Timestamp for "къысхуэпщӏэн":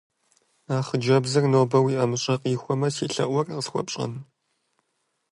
3.47-4.13